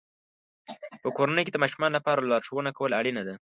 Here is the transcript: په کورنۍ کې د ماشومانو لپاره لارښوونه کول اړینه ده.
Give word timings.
په 1.01 1.09
کورنۍ 1.17 1.43
کې 1.43 1.53
د 1.53 1.57
ماشومانو 1.63 1.95
لپاره 1.97 2.27
لارښوونه 2.29 2.69
کول 2.77 2.91
اړینه 2.99 3.21
ده. 3.27 3.35